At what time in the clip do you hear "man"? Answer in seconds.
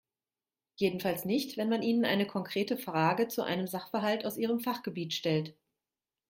1.69-1.83